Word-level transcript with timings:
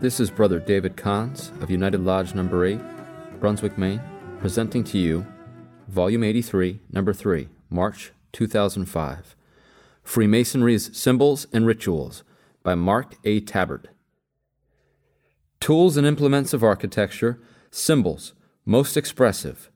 This 0.00 0.20
is 0.20 0.30
Brother 0.30 0.60
David 0.60 0.96
Kahns 0.96 1.50
of 1.60 1.72
United 1.72 2.04
Lodge 2.04 2.32
Number 2.32 2.64
8, 2.64 2.78
Brunswick, 3.40 3.76
Maine, 3.76 4.00
presenting 4.38 4.84
to 4.84 4.96
you 4.96 5.26
Volume 5.88 6.22
83, 6.22 6.78
Number 6.92 7.12
3, 7.12 7.48
March 7.68 8.12
2005. 8.30 9.34
Freemasonry's 10.04 10.96
Symbols 10.96 11.48
and 11.52 11.66
Rituals 11.66 12.22
by 12.62 12.76
Mark 12.76 13.16
A. 13.24 13.40
Tabbert. 13.40 13.86
Tools 15.58 15.96
and 15.96 16.06
implements 16.06 16.52
of 16.52 16.62
architecture, 16.62 17.40
symbols, 17.72 18.34
most 18.64 18.96
expressive, 18.96 19.68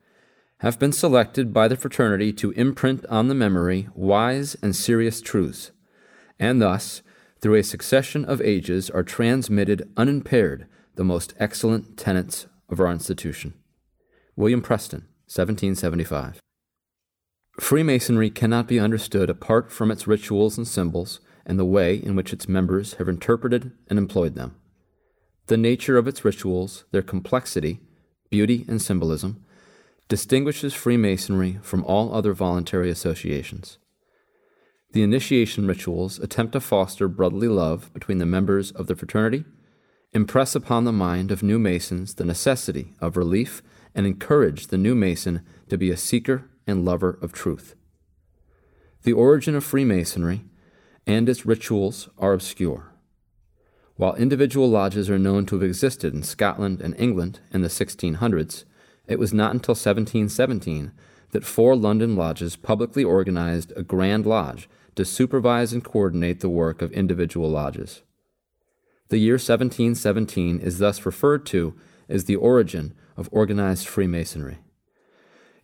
have 0.58 0.78
been 0.78 0.92
selected 0.92 1.52
by 1.52 1.66
the 1.66 1.76
fraternity 1.76 2.32
to 2.34 2.52
imprint 2.52 3.04
on 3.06 3.26
the 3.26 3.34
memory 3.34 3.88
wise 3.92 4.54
and 4.62 4.76
serious 4.76 5.20
truths, 5.20 5.72
and 6.38 6.62
thus 6.62 7.02
through 7.42 7.56
a 7.56 7.62
succession 7.62 8.24
of 8.24 8.40
ages 8.40 8.88
are 8.88 9.02
transmitted 9.02 9.90
unimpaired 9.96 10.66
the 10.94 11.04
most 11.04 11.34
excellent 11.38 11.98
tenets 11.98 12.46
of 12.68 12.78
our 12.78 12.90
institution. 12.90 13.52
William 14.36 14.62
Preston, 14.62 15.00
1775. 15.26 16.40
Freemasonry 17.60 18.30
cannot 18.30 18.68
be 18.68 18.80
understood 18.80 19.28
apart 19.28 19.70
from 19.70 19.90
its 19.90 20.06
rituals 20.06 20.56
and 20.56 20.66
symbols 20.66 21.20
and 21.44 21.58
the 21.58 21.64
way 21.64 21.96
in 21.96 22.14
which 22.14 22.32
its 22.32 22.48
members 22.48 22.94
have 22.94 23.08
interpreted 23.08 23.72
and 23.88 23.98
employed 23.98 24.34
them. 24.34 24.54
The 25.48 25.56
nature 25.56 25.98
of 25.98 26.06
its 26.06 26.24
rituals, 26.24 26.84
their 26.92 27.02
complexity, 27.02 27.80
beauty, 28.30 28.64
and 28.68 28.80
symbolism 28.80 29.44
distinguishes 30.08 30.72
Freemasonry 30.72 31.58
from 31.62 31.84
all 31.84 32.14
other 32.14 32.32
voluntary 32.32 32.90
associations. 32.90 33.78
The 34.92 35.02
initiation 35.02 35.66
rituals 35.66 36.18
attempt 36.18 36.52
to 36.52 36.60
foster 36.60 37.08
brotherly 37.08 37.48
love 37.48 37.90
between 37.94 38.18
the 38.18 38.26
members 38.26 38.70
of 38.70 38.88
the 38.88 38.94
fraternity, 38.94 39.46
impress 40.12 40.54
upon 40.54 40.84
the 40.84 40.92
mind 40.92 41.30
of 41.30 41.42
new 41.42 41.58
Masons 41.58 42.14
the 42.14 42.26
necessity 42.26 42.92
of 43.00 43.16
relief, 43.16 43.62
and 43.94 44.06
encourage 44.06 44.66
the 44.66 44.76
new 44.76 44.94
Mason 44.94 45.40
to 45.70 45.78
be 45.78 45.90
a 45.90 45.96
seeker 45.96 46.50
and 46.66 46.84
lover 46.84 47.18
of 47.22 47.32
truth. 47.32 47.74
The 49.04 49.14
origin 49.14 49.54
of 49.54 49.64
Freemasonry 49.64 50.44
and 51.06 51.26
its 51.26 51.46
rituals 51.46 52.10
are 52.18 52.34
obscure. 52.34 52.92
While 53.96 54.14
individual 54.14 54.68
lodges 54.68 55.08
are 55.08 55.18
known 55.18 55.46
to 55.46 55.56
have 55.56 55.62
existed 55.64 56.12
in 56.12 56.22
Scotland 56.22 56.82
and 56.82 56.94
England 56.98 57.40
in 57.50 57.62
the 57.62 57.68
1600s, 57.68 58.64
it 59.06 59.18
was 59.18 59.32
not 59.32 59.52
until 59.52 59.72
1717 59.72 60.92
that 61.30 61.44
four 61.44 61.74
London 61.74 62.14
lodges 62.14 62.56
publicly 62.56 63.02
organized 63.02 63.72
a 63.74 63.82
Grand 63.82 64.26
Lodge 64.26 64.68
to 64.94 65.04
supervise 65.04 65.72
and 65.72 65.84
coordinate 65.84 66.40
the 66.40 66.48
work 66.48 66.82
of 66.82 66.92
individual 66.92 67.50
lodges. 67.50 68.02
The 69.08 69.18
year 69.18 69.34
1717 69.34 70.58
is 70.60 70.78
thus 70.78 71.04
referred 71.04 71.44
to 71.46 71.74
as 72.08 72.24
the 72.24 72.36
origin 72.36 72.94
of 73.16 73.28
organized 73.32 73.86
Freemasonry. 73.86 74.58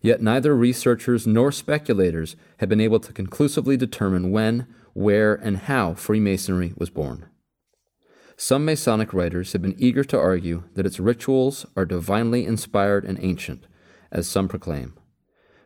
Yet 0.01 0.21
neither 0.21 0.55
researchers 0.55 1.27
nor 1.27 1.51
speculators 1.51 2.35
have 2.57 2.69
been 2.69 2.79
able 2.79 2.99
to 3.01 3.13
conclusively 3.13 3.75
determine 3.75 4.31
when, 4.31 4.67
where, 4.93 5.35
and 5.35 5.57
how 5.57 5.93
Freemasonry 5.93 6.73
was 6.77 6.89
born. 6.89 7.25
Some 8.37 8.63
Masonic 8.63 9.13
writers 9.13 9.51
have 9.51 9.61
been 9.61 9.75
eager 9.77 10.05
to 10.05 10.17
argue 10.17 10.63
that 10.75 10.85
its 10.85 10.99
rituals 10.99 11.65
are 11.75 11.85
divinely 11.85 12.45
inspired 12.45 13.03
and 13.03 13.19
ancient, 13.21 13.67
as 14.11 14.29
some 14.29 14.47
proclaim. 14.47 14.93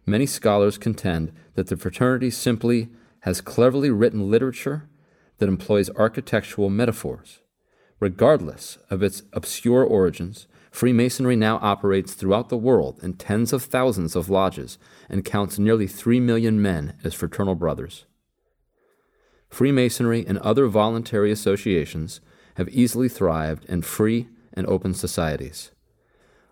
Many 0.05 0.25
scholars 0.25 0.79
contend 0.79 1.31
that 1.53 1.67
the 1.67 1.77
fraternity 1.77 2.31
simply 2.31 2.89
has 3.23 3.41
cleverly 3.41 3.89
written 3.89 4.29
literature 4.29 4.87
that 5.37 5.47
employs 5.49 5.89
architectural 5.91 6.69
metaphors. 6.69 7.39
Regardless 7.99 8.77
of 8.89 9.01
its 9.01 9.23
obscure 9.31 9.83
origins, 9.83 10.47
Freemasonry 10.71 11.35
now 11.35 11.57
operates 11.61 12.15
throughout 12.15 12.49
the 12.49 12.57
world 12.57 12.99
in 13.01 13.13
tens 13.13 13.53
of 13.53 13.63
thousands 13.63 14.15
of 14.15 14.29
lodges 14.29 14.77
and 15.07 15.23
counts 15.23 15.57
nearly 15.57 15.87
three 15.87 16.19
million 16.19 16.61
men 16.61 16.97
as 17.03 17.13
fraternal 17.13 17.55
brothers. 17.55 18.05
Freemasonry 19.49 20.25
and 20.27 20.37
other 20.39 20.67
voluntary 20.67 21.31
associations 21.31 22.19
have 22.55 22.67
easily 22.69 23.07
thrived 23.07 23.63
in 23.65 23.83
free 23.83 24.27
and 24.51 24.67
open 24.67 24.93
societies. 24.93 25.71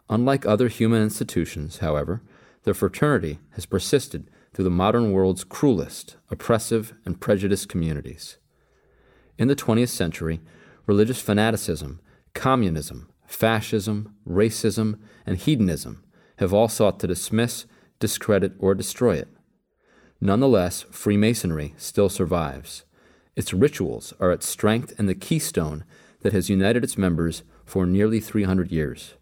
Unlike 0.10 0.46
other 0.46 0.70
human 0.70 1.02
institutions, 1.02 1.80
however, 1.80 2.22
the 2.64 2.74
fraternity 2.74 3.40
has 3.52 3.66
persisted 3.66 4.30
through 4.54 4.66
the 4.66 4.70
modern 4.70 5.12
world's 5.12 5.44
cruelest, 5.44 6.18
oppressive, 6.30 6.94
and 7.06 7.22
prejudiced 7.22 7.70
communities. 7.70 8.38
In 9.38 9.48
the 9.48 9.56
20th 9.56 9.90
century, 9.90 10.42
religious 10.86 11.22
fanaticism, 11.22 12.02
communism, 12.34 13.10
fascism, 13.26 14.16
racism, 14.28 15.00
and 15.26 15.38
hedonism 15.38 16.04
have 16.38 16.54
all 16.54 16.68
sought 16.68 17.00
to 17.00 17.08
dismiss, 17.08 17.66
discredit, 18.00 18.54
or 18.60 18.76
destroy 18.76 19.16
it. 19.16 19.30
Nonetheless, 20.20 20.84
Freemasonry 20.92 21.74
still 21.78 22.10
survives. 22.10 22.84
Its 23.36 23.54
rituals 23.54 24.14
are 24.20 24.32
its 24.32 24.48
strength 24.48 24.94
and 25.00 25.08
the 25.08 25.16
keystone 25.16 25.86
that 26.22 26.34
has 26.34 26.50
united 26.50 26.84
its 26.84 26.98
members 26.98 27.44
for 27.66 27.86
nearly 27.86 28.20
300 28.20 28.72
years. 28.72 29.16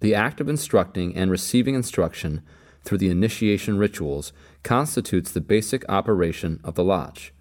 The 0.00 0.14
act 0.14 0.40
of 0.40 0.48
instructing 0.48 1.14
and 1.14 1.30
receiving 1.30 1.74
instruction 1.74 2.42
through 2.84 2.98
the 2.98 3.10
initiation 3.10 3.78
rituals 3.78 4.32
constitutes 4.62 5.30
the 5.30 5.40
basic 5.40 5.84
operation 5.88 6.60
of 6.64 6.74
the 6.74 6.84
lodge. 6.84 7.32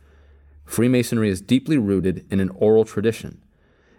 Freemasonry 0.66 1.29
is 1.29 1.41
deeply 1.41 1.78
rooted 1.78 2.25
in 2.31 2.40
an 2.40 2.50
oral 2.50 2.85
tradition. 2.85 3.41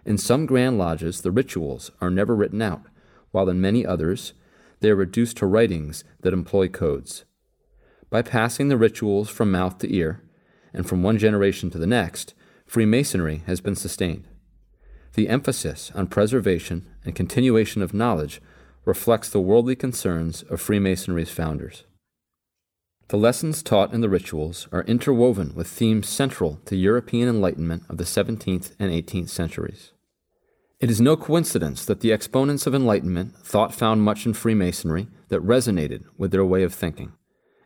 In 0.05 0.17
some 0.17 0.45
Grand 0.45 0.77
Lodges, 0.77 1.21
the 1.21 1.31
rituals 1.31 1.91
are 2.01 2.09
never 2.09 2.35
written 2.35 2.61
out, 2.61 2.83
while 3.31 3.49
in 3.49 3.61
many 3.61 3.85
others, 3.85 4.33
they 4.79 4.89
are 4.89 4.95
reduced 4.95 5.37
to 5.37 5.45
writings 5.45 6.03
that 6.21 6.33
employ 6.33 6.67
codes. 6.67 7.25
By 8.09 8.21
passing 8.21 8.67
the 8.67 8.77
rituals 8.77 9.29
from 9.29 9.51
mouth 9.51 9.77
to 9.79 9.95
ear, 9.95 10.21
and 10.73 10.87
from 10.87 11.03
one 11.03 11.17
generation 11.17 11.69
to 11.69 11.77
the 11.77 11.87
next, 11.87 12.33
Freemasonry 12.65 13.43
has 13.45 13.61
been 13.61 13.75
sustained. 13.75 14.27
The 15.13 15.29
emphasis 15.29 15.91
on 15.93 16.07
preservation 16.07 16.87
and 17.05 17.15
continuation 17.15 17.81
of 17.81 17.93
knowledge 17.93 18.41
reflects 18.85 19.29
the 19.29 19.41
worldly 19.41 19.75
concerns 19.75 20.43
of 20.43 20.61
Freemasonry's 20.61 21.29
founders. 21.29 21.85
The 23.09 23.17
lessons 23.17 23.61
taught 23.61 23.93
in 23.93 24.01
the 24.01 24.09
rituals 24.09 24.67
are 24.71 24.83
interwoven 24.83 25.53
with 25.55 25.67
themes 25.67 26.09
central 26.09 26.59
to 26.65 26.75
European 26.75 27.29
Enlightenment 27.29 27.83
of 27.89 27.97
the 27.97 28.03
17th 28.03 28.71
and 28.79 28.91
18th 28.91 29.29
centuries. 29.29 29.91
It 30.79 30.89
is 30.89 30.99
no 30.99 31.15
coincidence 31.15 31.85
that 31.85 32.01
the 32.01 32.11
exponents 32.11 32.67
of 32.67 32.75
Enlightenment 32.75 33.35
thought 33.37 33.73
found 33.73 34.01
much 34.01 34.25
in 34.25 34.33
Freemasonry 34.33 35.07
that 35.29 35.45
resonated 35.45 36.03
with 36.17 36.31
their 36.31 36.43
way 36.43 36.63
of 36.63 36.73
thinking. 36.73 37.13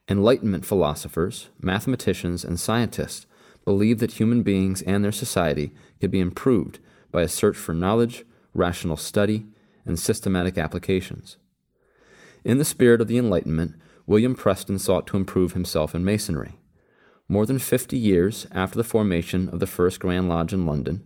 Enlightenment 0.09 0.65
philosophers, 0.65 1.49
mathematicians, 1.59 2.43
and 2.43 2.59
scientists 2.59 3.25
believed 3.65 3.99
that 3.99 4.13
human 4.13 4.43
beings 4.43 4.81
and 4.83 5.03
their 5.03 5.11
society 5.11 5.73
could 5.99 6.11
be 6.11 6.19
improved 6.19 6.79
by 7.11 7.21
a 7.21 7.27
search 7.27 7.57
for 7.57 7.73
knowledge, 7.73 8.23
rational 8.53 8.97
study, 8.97 9.45
and 9.87 9.97
systematic 9.97 10.57
applications. 10.57 11.37
In 12.43 12.57
the 12.57 12.65
spirit 12.65 13.01
of 13.01 13.07
the 13.07 13.17
Enlightenment, 13.17 13.75
William 14.05 14.35
Preston 14.35 14.79
sought 14.79 15.07
to 15.07 15.17
improve 15.17 15.53
himself 15.53 15.95
in 15.95 16.05
Masonry. 16.05 16.59
More 17.27 17.45
than 17.45 17.59
fifty 17.59 17.97
years 17.97 18.47
after 18.51 18.77
the 18.77 18.83
formation 18.83 19.49
of 19.49 19.59
the 19.59 19.67
first 19.67 19.99
Grand 19.99 20.29
Lodge 20.29 20.53
in 20.53 20.65
London, 20.65 21.03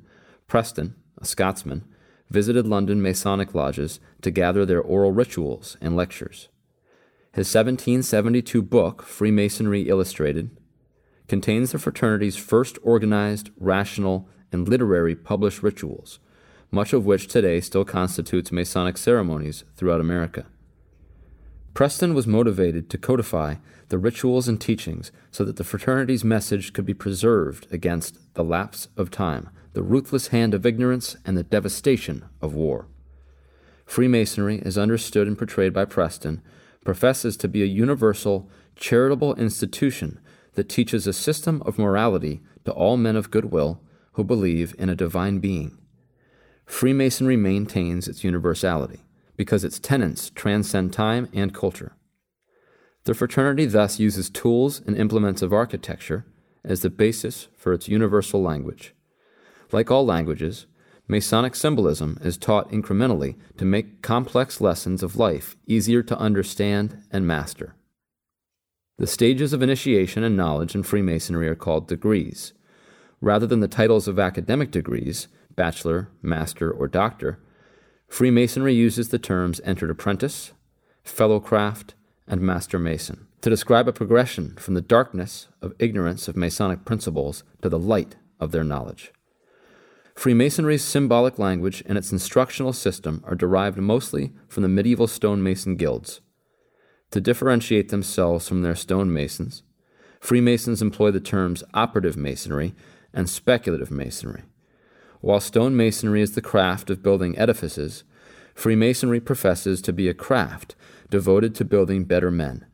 Preston, 0.47 0.95
a 1.19 1.25
Scotsman, 1.25 1.85
visited 2.29 2.67
London 2.67 3.01
Masonic 3.01 3.55
lodges 3.55 3.99
to 4.21 4.31
gather 4.31 4.65
their 4.65 4.81
oral 4.81 5.11
rituals 5.11 5.77
and 5.81 5.95
lectures. 5.95 6.49
His 7.33 7.47
1772 7.47 8.61
book, 8.61 9.03
Freemasonry 9.03 9.83
Illustrated, 9.89 10.51
contains 11.27 11.71
the 11.71 11.79
fraternity's 11.79 12.35
first 12.35 12.77
organized, 12.83 13.51
rational, 13.57 14.27
and 14.51 14.67
literary 14.67 15.15
published 15.15 15.63
rituals, 15.63 16.19
much 16.71 16.93
of 16.93 17.05
which 17.05 17.27
today 17.27 17.59
still 17.59 17.83
constitutes 17.83 18.51
Masonic 18.51 18.97
ceremonies 18.97 19.65
throughout 19.75 19.99
America. 19.99 20.45
Preston 21.73 22.13
was 22.13 22.27
motivated 22.27 22.89
to 22.89 22.97
codify 22.97 23.55
the 23.89 23.97
rituals 23.97 24.47
and 24.47 24.59
teachings 24.59 25.11
so 25.31 25.43
that 25.43 25.57
the 25.57 25.63
fraternity's 25.63 26.23
message 26.23 26.73
could 26.73 26.85
be 26.85 26.93
preserved 26.93 27.67
against 27.71 28.17
the 28.33 28.43
lapse 28.43 28.87
of 28.97 29.11
time, 29.11 29.49
the 29.73 29.83
ruthless 29.83 30.27
hand 30.27 30.53
of 30.53 30.65
ignorance, 30.65 31.15
and 31.25 31.37
the 31.37 31.43
devastation 31.43 32.25
of 32.41 32.53
war. 32.53 32.87
Freemasonry, 33.85 34.61
as 34.63 34.77
understood 34.77 35.27
and 35.27 35.37
portrayed 35.37 35.73
by 35.73 35.85
Preston, 35.85 36.41
professes 36.85 37.35
to 37.37 37.47
be 37.47 37.61
a 37.61 37.65
universal, 37.65 38.49
charitable 38.75 39.35
institution 39.35 40.19
that 40.53 40.69
teaches 40.69 41.05
a 41.05 41.13
system 41.13 41.61
of 41.65 41.77
morality 41.77 42.41
to 42.65 42.71
all 42.71 42.97
men 42.97 43.15
of 43.15 43.31
goodwill 43.31 43.81
who 44.13 44.23
believe 44.23 44.75
in 44.77 44.89
a 44.89 44.95
divine 44.95 45.39
being. 45.39 45.77
Freemasonry 46.65 47.37
maintains 47.37 48.07
its 48.07 48.23
universality 48.23 49.03
because 49.35 49.63
its 49.63 49.79
tenets 49.79 50.29
transcend 50.29 50.93
time 50.93 51.27
and 51.33 51.53
culture. 51.53 51.95
The 53.03 53.13
fraternity 53.13 53.65
thus 53.65 53.99
uses 53.99 54.29
tools 54.29 54.81
and 54.85 54.95
implements 54.95 55.41
of 55.41 55.51
architecture 55.51 56.25
as 56.63 56.81
the 56.81 56.89
basis 56.89 57.47
for 57.57 57.73
its 57.73 57.87
universal 57.87 58.41
language. 58.41 58.93
Like 59.71 59.89
all 59.89 60.05
languages, 60.05 60.67
Masonic 61.07 61.55
symbolism 61.55 62.17
is 62.21 62.37
taught 62.37 62.71
incrementally 62.71 63.35
to 63.57 63.65
make 63.65 64.01
complex 64.01 64.61
lessons 64.61 65.03
of 65.03 65.17
life 65.17 65.57
easier 65.67 66.01
to 66.03 66.17
understand 66.17 67.03
and 67.11 67.27
master. 67.27 67.75
The 68.97 69.07
stages 69.07 69.51
of 69.51 69.61
initiation 69.61 70.23
and 70.23 70.37
knowledge 70.37 70.73
in 70.73 70.83
Freemasonry 70.83 71.49
are 71.49 71.55
called 71.55 71.89
degrees. 71.89 72.53
Rather 73.19 73.45
than 73.45 73.59
the 73.59 73.67
titles 73.67 74.07
of 74.07 74.19
academic 74.19 74.71
degrees, 74.71 75.27
bachelor, 75.55 76.09
master, 76.21 76.71
or 76.71 76.87
doctor, 76.87 77.39
Freemasonry 78.07 78.73
uses 78.73 79.09
the 79.09 79.19
terms 79.19 79.61
entered 79.63 79.89
apprentice, 79.89 80.51
fellow 81.03 81.39
craft, 81.39 81.95
and 82.27 82.41
master 82.41 82.77
mason 82.77 83.27
to 83.41 83.49
describe 83.49 83.87
a 83.87 83.93
progression 83.93 84.55
from 84.57 84.73
the 84.75 84.81
darkness 84.81 85.47
of 85.61 85.73
ignorance 85.79 86.27
of 86.27 86.35
Masonic 86.35 86.85
principles 86.85 87.43
to 87.61 87.69
the 87.69 87.79
light 87.79 88.15
of 88.39 88.51
their 88.51 88.63
knowledge. 88.63 89.11
Freemasonry's 90.13 90.83
symbolic 90.83 91.39
language 91.39 91.81
and 91.85 91.97
its 91.97 92.11
instructional 92.11 92.73
system 92.73 93.23
are 93.25 93.33
derived 93.35 93.77
mostly 93.77 94.33
from 94.47 94.61
the 94.61 94.69
medieval 94.69 95.07
stonemason 95.07 95.75
guilds. 95.75 96.21
To 97.11 97.21
differentiate 97.21 97.89
themselves 97.89 98.47
from 98.47 98.61
their 98.61 98.75
stonemasons, 98.75 99.63
Freemasons 100.19 100.81
employ 100.81 101.09
the 101.09 101.19
terms 101.19 101.63
operative 101.73 102.15
masonry 102.15 102.75
and 103.13 103.29
speculative 103.29 103.89
masonry. 103.89 104.43
While 105.21 105.39
stonemasonry 105.39 106.19
is 106.19 106.33
the 106.33 106.41
craft 106.41 106.89
of 106.89 107.03
building 107.03 107.37
edifices, 107.37 108.03
Freemasonry 108.55 109.19
professes 109.19 109.81
to 109.83 109.93
be 109.93 110.09
a 110.09 110.15
craft 110.15 110.75
devoted 111.09 111.53
to 111.55 111.65
building 111.65 112.05
better 112.05 112.31
men. 112.31 112.65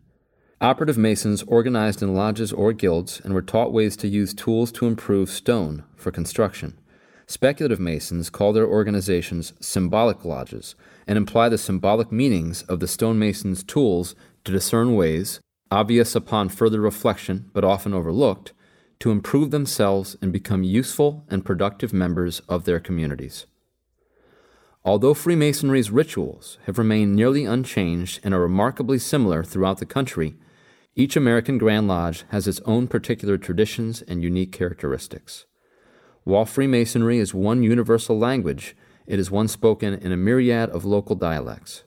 Operative 0.62 0.98
Masons 0.98 1.44
organized 1.44 2.02
in 2.02 2.16
lodges 2.16 2.54
or 2.54 2.72
guilds 2.74 3.20
and 3.24 3.34
were 3.34 3.42
taught 3.42 3.74
ways 3.74 3.98
to 3.98 4.08
use 4.08 4.34
tools 4.34 4.72
to 4.72 4.88
improve 4.88 5.30
stone 5.30 5.84
for 5.96 6.10
construction. 6.10 6.80
Speculative 7.28 7.82
Masons 7.82 8.30
call 8.30 8.54
their 8.54 8.66
organizations 8.66 9.52
symbolic 9.60 10.24
lodges 10.24 10.76
and 11.06 11.18
imply 11.18 11.50
the 11.50 11.58
symbolic 11.58 12.12
meanings 12.14 12.64
of 12.64 12.80
the 12.80 12.88
stonemason's 12.88 13.64
tools 13.64 14.16
to 14.46 14.52
discern 14.54 14.96
ways, 14.96 15.42
obvious 15.70 16.16
upon 16.16 16.48
further 16.48 16.80
reflection 16.80 17.52
but 17.54 17.66
often 17.66 17.94
overlooked, 17.94 18.54
to 19.00 19.12
improve 19.12 19.52
themselves 19.52 20.18
and 20.22 20.34
become 20.34 20.64
useful 20.64 21.26
and 21.30 21.46
productive 21.46 21.94
members 21.94 22.42
of 22.50 22.66
their 22.66 22.80
communities. 22.80 23.46
Although 24.84 25.14
Freemasonry's 25.14 25.92
rituals 25.92 26.58
have 26.66 26.78
remained 26.78 27.16
nearly 27.16 27.46
unchanged 27.46 28.22
and 28.24 28.34
are 28.34 28.40
remarkably 28.40 28.98
similar 28.98 29.44
throughout 29.44 29.80
the 29.80 29.86
country, 29.86 30.38
each 30.96 31.16
American 31.16 31.58
Grand 31.58 31.88
Lodge 31.88 32.24
has 32.30 32.48
its 32.48 32.62
own 32.62 32.88
particular 32.88 33.38
traditions 33.38 34.02
and 34.02 34.24
unique 34.24 34.52
characteristics. 34.52 35.46
While 36.24 36.46
Freemasonry 36.46 37.20
is 37.20 37.34
one 37.34 37.64
universal 37.64 38.18
language, 38.18 38.76
it 39.06 39.20
is 39.20 39.30
one 39.30 39.48
spoken 39.48 39.94
in 39.94 40.12
a 40.12 40.18
myriad 40.18 40.70
of 40.70 40.86
local 40.86 41.16
dialects. 41.16 41.84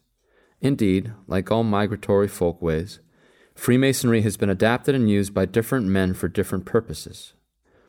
Indeed, 0.60 1.12
like 1.26 1.50
all 1.50 1.64
migratory 1.64 2.28
folkways, 2.28 3.00
Freemasonry 3.60 4.22
has 4.22 4.36
been 4.36 4.48
adapted 4.48 4.94
and 4.94 5.10
used 5.10 5.34
by 5.34 5.44
different 5.44 5.86
men 5.86 6.14
for 6.14 6.28
different 6.28 6.64
purposes. 6.64 7.34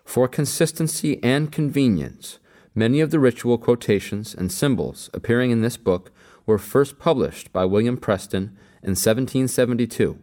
For 0.03 0.27
consistency 0.27 1.23
and 1.23 1.51
convenience, 1.51 2.39
Many 2.73 3.01
of 3.01 3.11
the 3.11 3.19
ritual 3.19 3.57
quotations 3.57 4.33
and 4.33 4.49
symbols 4.49 5.09
appearing 5.13 5.51
in 5.51 5.61
this 5.61 5.75
book 5.75 6.09
were 6.45 6.57
first 6.57 6.99
published 6.99 7.51
by 7.51 7.65
William 7.65 7.97
Preston 7.97 8.55
in 8.81 8.91
1772 8.91 10.17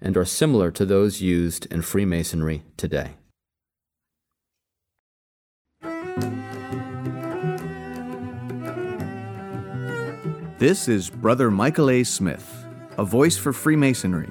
and 0.00 0.16
are 0.16 0.24
similar 0.24 0.70
to 0.70 0.86
those 0.86 1.20
used 1.20 1.66
in 1.72 1.82
Freemasonry 1.82 2.62
today. 2.76 3.16
This 10.58 10.86
is 10.86 11.10
Brother 11.10 11.50
Michael 11.50 11.90
A. 11.90 12.04
Smith, 12.04 12.64
a 12.96 13.04
voice 13.04 13.36
for 13.36 13.52
Freemasonry, 13.52 14.30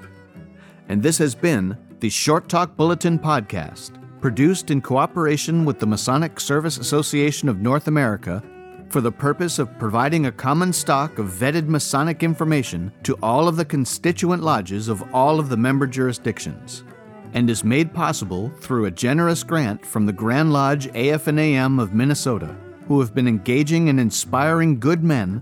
and 0.90 1.04
this 1.04 1.18
has 1.18 1.36
been 1.36 1.78
the 2.00 2.10
Short 2.10 2.48
Talk 2.50 2.76
Bulletin 2.76 3.20
Podcast 3.20 3.92
produced 4.22 4.72
in 4.72 4.82
cooperation 4.82 5.66
with 5.66 5.80
the 5.80 5.86
Masonic 5.86 6.40
Service 6.40 6.78
Association 6.78 7.50
of 7.50 7.62
North 7.62 7.88
America 7.88 8.44
for 8.90 9.02
the 9.02 9.12
purpose 9.12 9.60
of 9.60 9.78
providing 9.78 10.26
a 10.26 10.32
common 10.32 10.72
stock 10.72 11.20
of 11.20 11.28
vetted 11.28 11.68
Masonic 11.68 12.24
information 12.24 12.92
to 13.04 13.18
all 13.22 13.48
of 13.48 13.58
the 13.58 13.66
constituent 13.66 14.44
lodges 14.44 14.88
of 14.88 15.04
all 15.14 15.40
of 15.40 15.50
the 15.50 15.58
member 15.58 15.86
jurisdictions, 15.86 16.84
and 17.34 17.50
is 17.50 17.64
made 17.64 17.94
possible 17.94 18.50
through 18.62 18.86
a 18.86 18.92
generous 18.92 19.44
grant 19.44 19.86
from 19.86 20.06
the 20.06 20.14
Grand 20.14 20.54
Lodge 20.54 20.88
AF&AM 20.96 21.80
of 21.80 21.94
Minnesota, 21.94 22.56
who 22.88 23.00
have 23.02 23.14
been 23.14 23.28
engaging 23.28 23.90
and 23.90 24.00
inspiring 24.00 24.80
good 24.80 25.04
men 25.04 25.42